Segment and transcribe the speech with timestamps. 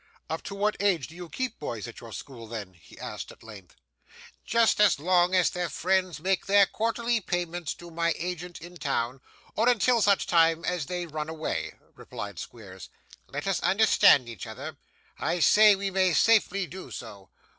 [0.31, 3.43] 'Up to what age do you keep boys at your school then?' he asked at
[3.43, 3.75] length.
[4.43, 9.21] 'Just as long as their friends make the quarterly payments to my agent in town,
[9.55, 12.89] or until such time as they run away,' replied Squeers.
[13.27, 14.75] 'Let us understand each other;
[15.19, 17.29] I see we may safely do so.